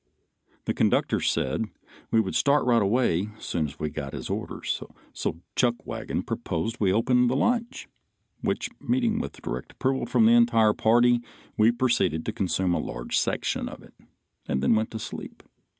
[0.65, 1.65] The conductor said
[2.09, 4.81] we would start right away soon as he got his orders,
[5.13, 7.87] so Chuckwagon proposed we open the lunch,
[8.41, 11.21] which meeting with direct approval from the entire party,
[11.55, 13.93] we proceeded to consume a large section of it,
[14.47, 15.43] and then went to sleep.